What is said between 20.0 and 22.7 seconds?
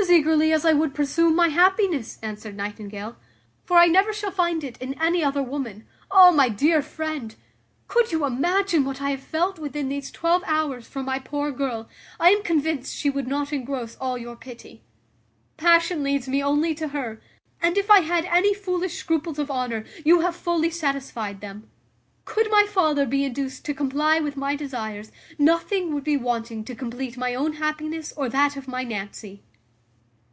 you have fully satisfied them: could my